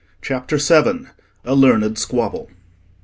CHAPTER 0.23 0.57
VII. 0.57 1.09
A 1.45 1.53
Learned 1.53 1.95
Squabble. 1.99 2.49